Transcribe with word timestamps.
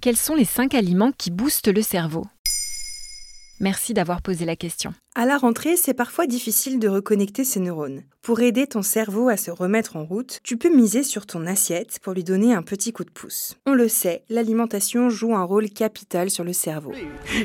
Quels 0.00 0.16
sont 0.16 0.34
les 0.34 0.44
5 0.44 0.74
aliments 0.74 1.12
qui 1.12 1.30
boostent 1.30 1.68
le 1.68 1.82
cerveau? 1.82 2.24
Merci 3.60 3.92
d'avoir 3.92 4.22
posé 4.22 4.44
la 4.44 4.54
question. 4.54 4.94
À 5.16 5.26
la 5.26 5.36
rentrée, 5.36 5.76
c'est 5.76 5.94
parfois 5.94 6.28
difficile 6.28 6.78
de 6.78 6.86
reconnecter 6.86 7.42
ses 7.42 7.58
neurones. 7.58 8.02
Pour 8.22 8.40
aider 8.40 8.68
ton 8.68 8.82
cerveau 8.82 9.28
à 9.28 9.36
se 9.36 9.50
remettre 9.50 9.96
en 9.96 10.04
route, 10.04 10.38
tu 10.44 10.56
peux 10.56 10.72
miser 10.74 11.02
sur 11.02 11.26
ton 11.26 11.44
assiette 11.44 11.98
pour 12.00 12.12
lui 12.12 12.22
donner 12.22 12.54
un 12.54 12.62
petit 12.62 12.92
coup 12.92 13.04
de 13.04 13.10
pouce. 13.10 13.56
On 13.66 13.74
le 13.74 13.88
sait, 13.88 14.22
l'alimentation 14.28 15.10
joue 15.10 15.34
un 15.34 15.42
rôle 15.42 15.70
capital 15.70 16.30
sur 16.30 16.44
le 16.44 16.52
cerveau. 16.52 16.92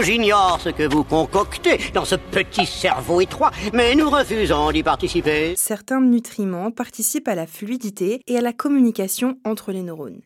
J'ignore 0.00 0.58
ce 0.62 0.70
que 0.70 0.88
vous 0.90 1.04
concoctez 1.04 1.78
dans 1.92 2.06
ce 2.06 2.14
petit 2.14 2.64
cerveau 2.64 3.20
étroit, 3.20 3.50
mais 3.74 3.94
nous 3.94 4.08
refusons 4.08 4.72
d'y 4.72 4.82
participer. 4.82 5.54
Certains 5.56 6.00
nutriments 6.00 6.70
participent 6.70 7.28
à 7.28 7.34
la 7.34 7.46
fluidité 7.46 8.22
et 8.26 8.38
à 8.38 8.40
la 8.40 8.54
communication 8.54 9.38
entre 9.44 9.72
les 9.72 9.82
neurones. 9.82 10.22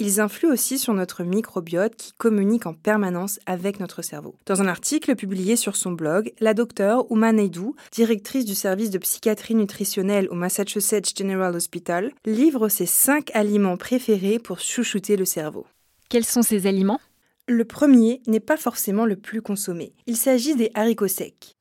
Ils 0.00 0.20
influent 0.20 0.52
aussi 0.52 0.78
sur 0.78 0.94
notre 0.94 1.24
microbiote 1.24 1.96
qui 1.96 2.12
communique 2.12 2.66
en 2.66 2.72
permanence 2.72 3.40
avec 3.46 3.80
notre 3.80 4.00
cerveau. 4.02 4.36
Dans 4.46 4.62
un 4.62 4.68
article 4.68 5.16
publié 5.16 5.56
sur 5.56 5.74
son 5.74 5.90
blog, 5.90 6.32
la 6.38 6.54
docteure 6.54 7.04
Uma 7.10 7.32
Naidoo, 7.32 7.74
directrice 7.90 8.44
du 8.44 8.54
service 8.54 8.90
de 8.90 8.98
psychiatrie 8.98 9.56
nutritionnelle 9.56 10.28
au 10.30 10.36
Massachusetts 10.36 11.18
General 11.18 11.52
Hospital, 11.52 12.12
livre 12.24 12.68
ses 12.68 12.86
5 12.86 13.32
aliments 13.34 13.76
préférés 13.76 14.38
pour 14.38 14.60
chouchouter 14.60 15.16
le 15.16 15.24
cerveau. 15.24 15.66
Quels 16.08 16.24
sont 16.24 16.42
ces 16.42 16.68
aliments? 16.68 17.00
Le 17.48 17.64
premier 17.64 18.22
n'est 18.28 18.38
pas 18.38 18.56
forcément 18.56 19.04
le 19.04 19.16
plus 19.16 19.42
consommé. 19.42 19.94
Il 20.06 20.16
s'agit 20.16 20.54
des 20.54 20.70
haricots 20.74 21.08
secs 21.08 21.56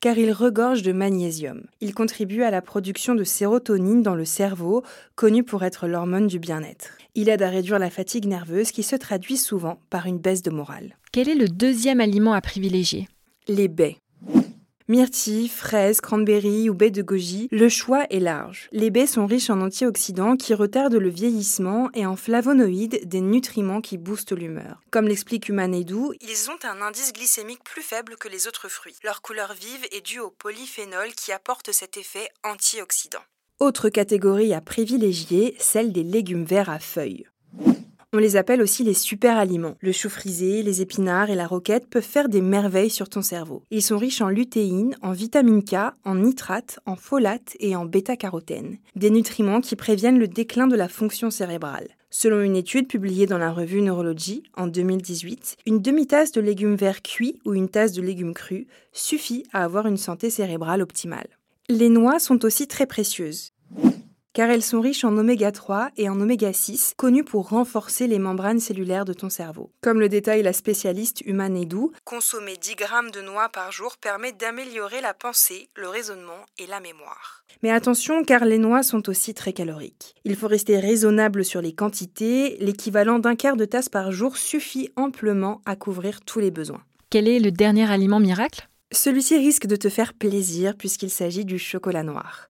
car 0.00 0.16
il 0.18 0.32
regorge 0.32 0.82
de 0.82 0.92
magnésium. 0.92 1.62
Il 1.80 1.94
contribue 1.94 2.42
à 2.42 2.50
la 2.50 2.62
production 2.62 3.14
de 3.14 3.24
sérotonine 3.24 4.02
dans 4.02 4.14
le 4.14 4.24
cerveau, 4.24 4.82
connue 5.16 5.44
pour 5.44 5.64
être 5.64 5.86
l'hormone 5.86 6.26
du 6.26 6.38
bien-être. 6.38 6.98
Il 7.14 7.28
aide 7.28 7.42
à 7.42 7.48
réduire 7.48 7.78
la 7.78 7.90
fatigue 7.90 8.26
nerveuse 8.26 8.70
qui 8.70 8.82
se 8.82 8.96
traduit 8.96 9.36
souvent 9.36 9.80
par 9.90 10.06
une 10.06 10.18
baisse 10.18 10.42
de 10.42 10.50
morale. 10.50 10.96
Quel 11.12 11.28
est 11.28 11.34
le 11.34 11.48
deuxième 11.48 12.00
aliment 12.00 12.32
à 12.32 12.40
privilégier? 12.40 13.08
Les 13.48 13.68
baies. 13.68 13.96
Myrtilles, 14.90 15.48
fraises, 15.48 16.00
cranberries 16.00 16.70
ou 16.70 16.74
baies 16.74 16.90
de 16.90 17.02
goji, 17.02 17.48
le 17.50 17.68
choix 17.68 18.06
est 18.08 18.20
large. 18.20 18.70
Les 18.72 18.88
baies 18.88 19.06
sont 19.06 19.26
riches 19.26 19.50
en 19.50 19.60
antioxydants 19.60 20.38
qui 20.38 20.54
retardent 20.54 20.94
le 20.94 21.10
vieillissement 21.10 21.90
et 21.92 22.06
en 22.06 22.16
flavonoïdes, 22.16 23.06
des 23.06 23.20
nutriments 23.20 23.82
qui 23.82 23.98
boostent 23.98 24.32
l'humeur. 24.32 24.80
Comme 24.90 25.06
l'explique 25.06 25.50
Humanedou, 25.50 26.14
ils 26.22 26.50
ont 26.50 26.66
un 26.66 26.80
indice 26.80 27.12
glycémique 27.12 27.62
plus 27.64 27.82
faible 27.82 28.16
que 28.16 28.28
les 28.28 28.48
autres 28.48 28.70
fruits. 28.70 28.96
Leur 29.04 29.20
couleur 29.20 29.52
vive 29.52 29.86
est 29.92 30.06
due 30.06 30.20
au 30.20 30.30
polyphénol 30.30 31.08
qui 31.14 31.32
apporte 31.32 31.70
cet 31.70 31.98
effet 31.98 32.30
antioxydant. 32.42 33.22
Autre 33.60 33.90
catégorie 33.90 34.54
à 34.54 34.62
privilégier, 34.62 35.54
celle 35.58 35.92
des 35.92 36.02
légumes 36.02 36.44
verts 36.44 36.70
à 36.70 36.78
feuilles. 36.78 37.26
On 38.14 38.18
les 38.18 38.36
appelle 38.36 38.62
aussi 38.62 38.84
les 38.84 38.94
super 38.94 39.36
aliments. 39.36 39.76
Le 39.80 39.92
chou 39.92 40.08
frisé, 40.08 40.62
les 40.62 40.80
épinards 40.80 41.28
et 41.28 41.34
la 41.34 41.46
roquette 41.46 41.90
peuvent 41.90 42.02
faire 42.02 42.30
des 42.30 42.40
merveilles 42.40 42.88
sur 42.88 43.10
ton 43.10 43.20
cerveau. 43.20 43.64
Ils 43.70 43.82
sont 43.82 43.98
riches 43.98 44.22
en 44.22 44.30
lutéine, 44.30 44.96
en 45.02 45.12
vitamine 45.12 45.62
K, 45.62 45.92
en 46.06 46.14
nitrate, 46.14 46.80
en 46.86 46.96
folate 46.96 47.54
et 47.60 47.76
en 47.76 47.84
bêta-carotène. 47.84 48.78
Des 48.96 49.10
nutriments 49.10 49.60
qui 49.60 49.76
préviennent 49.76 50.18
le 50.18 50.26
déclin 50.26 50.68
de 50.68 50.76
la 50.76 50.88
fonction 50.88 51.30
cérébrale. 51.30 51.88
Selon 52.08 52.40
une 52.40 52.56
étude 52.56 52.88
publiée 52.88 53.26
dans 53.26 53.36
la 53.36 53.52
revue 53.52 53.82
Neurology 53.82 54.42
en 54.56 54.68
2018, 54.68 55.58
une 55.66 55.82
demi-tasse 55.82 56.32
de 56.32 56.40
légumes 56.40 56.76
verts 56.76 57.02
cuits 57.02 57.38
ou 57.44 57.52
une 57.52 57.68
tasse 57.68 57.92
de 57.92 58.00
légumes 58.00 58.32
crus 58.32 58.66
suffit 58.94 59.44
à 59.52 59.64
avoir 59.64 59.86
une 59.86 59.98
santé 59.98 60.30
cérébrale 60.30 60.80
optimale. 60.80 61.28
Les 61.68 61.90
noix 61.90 62.18
sont 62.18 62.46
aussi 62.46 62.66
très 62.66 62.86
précieuses 62.86 63.47
car 64.38 64.50
elles 64.50 64.62
sont 64.62 64.80
riches 64.80 65.02
en 65.02 65.16
oméga 65.16 65.50
3 65.50 65.90
et 65.96 66.08
en 66.08 66.20
oméga 66.20 66.52
6, 66.52 66.94
connus 66.96 67.24
pour 67.24 67.48
renforcer 67.48 68.06
les 68.06 68.20
membranes 68.20 68.60
cellulaires 68.60 69.04
de 69.04 69.12
ton 69.12 69.30
cerveau. 69.30 69.72
Comme 69.80 69.98
le 69.98 70.08
détaille 70.08 70.44
la 70.44 70.52
spécialiste 70.52 71.22
Human 71.22 71.56
Edu, 71.56 71.88
consommer 72.04 72.56
10 72.56 72.76
grammes 72.76 73.10
de 73.10 73.20
noix 73.20 73.48
par 73.48 73.72
jour 73.72 73.96
permet 73.96 74.30
d'améliorer 74.30 75.00
la 75.00 75.12
pensée, 75.12 75.70
le 75.74 75.88
raisonnement 75.88 76.46
et 76.56 76.68
la 76.68 76.78
mémoire. 76.78 77.42
Mais 77.64 77.72
attention 77.72 78.22
car 78.22 78.44
les 78.44 78.58
noix 78.58 78.84
sont 78.84 79.08
aussi 79.08 79.34
très 79.34 79.52
caloriques. 79.52 80.14
Il 80.22 80.36
faut 80.36 80.46
rester 80.46 80.78
raisonnable 80.78 81.44
sur 81.44 81.60
les 81.60 81.72
quantités, 81.72 82.58
l'équivalent 82.60 83.18
d'un 83.18 83.34
quart 83.34 83.56
de 83.56 83.64
tasse 83.64 83.88
par 83.88 84.12
jour 84.12 84.36
suffit 84.36 84.88
amplement 84.94 85.62
à 85.66 85.74
couvrir 85.74 86.20
tous 86.20 86.38
les 86.38 86.52
besoins. 86.52 86.84
Quel 87.10 87.26
est 87.26 87.40
le 87.40 87.50
dernier 87.50 87.90
aliment 87.90 88.20
miracle? 88.20 88.68
Celui-ci 88.92 89.36
risque 89.36 89.66
de 89.66 89.74
te 89.74 89.88
faire 89.88 90.14
plaisir 90.14 90.76
puisqu'il 90.76 91.10
s'agit 91.10 91.44
du 91.44 91.58
chocolat 91.58 92.04
noir 92.04 92.48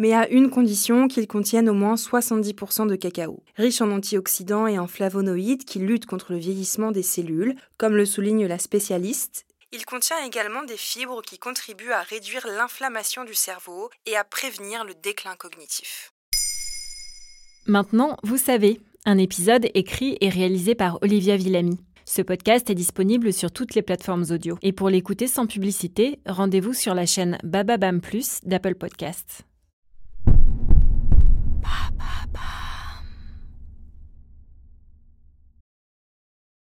mais 0.00 0.14
à 0.14 0.28
une 0.30 0.48
condition 0.48 1.08
qu'il 1.08 1.26
contienne 1.26 1.68
au 1.68 1.74
moins 1.74 1.94
70% 1.94 2.88
de 2.88 2.96
cacao. 2.96 3.42
Riche 3.56 3.82
en 3.82 3.90
antioxydants 3.90 4.66
et 4.66 4.78
en 4.78 4.86
flavonoïdes 4.86 5.66
qui 5.66 5.78
luttent 5.78 6.06
contre 6.06 6.32
le 6.32 6.38
vieillissement 6.38 6.90
des 6.90 7.02
cellules, 7.02 7.54
comme 7.76 7.94
le 7.94 8.06
souligne 8.06 8.46
la 8.46 8.58
spécialiste, 8.58 9.44
il 9.72 9.84
contient 9.84 10.16
également 10.24 10.64
des 10.64 10.78
fibres 10.78 11.22
qui 11.22 11.38
contribuent 11.38 11.92
à 11.92 12.00
réduire 12.00 12.46
l'inflammation 12.46 13.24
du 13.24 13.34
cerveau 13.34 13.90
et 14.06 14.16
à 14.16 14.24
prévenir 14.24 14.84
le 14.84 14.94
déclin 14.94 15.36
cognitif. 15.36 16.12
Maintenant, 17.66 18.16
vous 18.24 18.38
savez, 18.38 18.80
un 19.04 19.18
épisode 19.18 19.68
écrit 19.74 20.16
et 20.22 20.30
réalisé 20.30 20.74
par 20.74 20.98
Olivia 21.02 21.36
Villamy. 21.36 21.78
Ce 22.04 22.22
podcast 22.22 22.68
est 22.70 22.74
disponible 22.74 23.32
sur 23.32 23.52
toutes 23.52 23.74
les 23.74 23.82
plateformes 23.82 24.24
audio. 24.30 24.58
Et 24.62 24.72
pour 24.72 24.88
l'écouter 24.88 25.28
sans 25.28 25.46
publicité, 25.46 26.18
rendez-vous 26.26 26.74
sur 26.74 26.94
la 26.94 27.06
chaîne 27.06 27.38
Bababam 27.44 28.00
Plus 28.00 28.40
d'Apple 28.42 28.74
Podcasts. 28.74 29.44